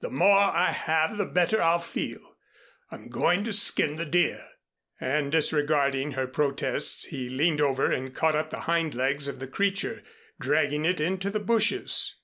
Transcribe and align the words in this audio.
The 0.00 0.10
more 0.10 0.36
I 0.50 0.72
have 0.72 1.16
the 1.16 1.24
better 1.24 1.62
I'll 1.62 1.78
feel. 1.78 2.34
I'm 2.90 3.08
going 3.08 3.44
to 3.44 3.52
skin 3.52 3.94
the 3.94 4.04
deer." 4.04 4.44
And 5.00 5.30
disregarding 5.30 6.10
her 6.14 6.26
protests, 6.26 7.04
he 7.04 7.28
leaned 7.28 7.60
over 7.60 7.88
and 7.92 8.12
caught 8.12 8.34
up 8.34 8.50
the 8.50 8.62
hind 8.66 8.96
legs 8.96 9.28
of 9.28 9.38
the 9.38 9.46
creature, 9.46 10.02
dragging 10.40 10.84
it 10.84 10.98
into 10.98 11.30
the 11.30 11.38
bushes. 11.38 12.16